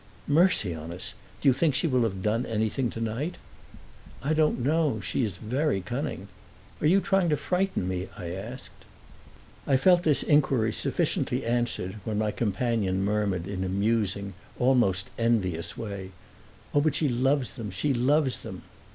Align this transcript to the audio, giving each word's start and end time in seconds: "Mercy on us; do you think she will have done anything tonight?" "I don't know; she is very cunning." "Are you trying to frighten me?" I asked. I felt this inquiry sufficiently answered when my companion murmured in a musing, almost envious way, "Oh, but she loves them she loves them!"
"Mercy 0.27 0.73
on 0.73 0.91
us; 0.91 1.13
do 1.41 1.47
you 1.47 1.53
think 1.53 1.75
she 1.75 1.85
will 1.85 2.01
have 2.01 2.23
done 2.23 2.43
anything 2.43 2.89
tonight?" 2.89 3.35
"I 4.23 4.33
don't 4.33 4.57
know; 4.59 4.99
she 4.99 5.23
is 5.23 5.37
very 5.37 5.79
cunning." 5.79 6.27
"Are 6.81 6.87
you 6.87 7.01
trying 7.01 7.29
to 7.29 7.37
frighten 7.37 7.87
me?" 7.87 8.07
I 8.17 8.31
asked. 8.31 8.85
I 9.67 9.77
felt 9.77 10.01
this 10.01 10.23
inquiry 10.23 10.73
sufficiently 10.73 11.45
answered 11.45 11.97
when 12.03 12.17
my 12.17 12.31
companion 12.31 13.03
murmured 13.05 13.45
in 13.47 13.63
a 13.63 13.69
musing, 13.69 14.33
almost 14.57 15.11
envious 15.19 15.77
way, 15.77 16.09
"Oh, 16.73 16.81
but 16.81 16.95
she 16.95 17.07
loves 17.07 17.53
them 17.53 17.69
she 17.69 17.93
loves 17.93 18.39
them!" 18.39 18.63